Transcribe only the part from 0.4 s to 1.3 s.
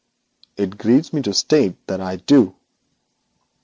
'It grieves me